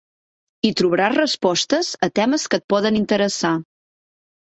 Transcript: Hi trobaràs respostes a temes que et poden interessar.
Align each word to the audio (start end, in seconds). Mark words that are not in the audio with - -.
Hi 0.67 0.71
trobaràs 0.81 1.17
respostes 1.19 1.91
a 2.09 2.11
temes 2.23 2.49
que 2.55 2.63
et 2.63 2.69
poden 2.77 3.01
interessar. 3.05 3.57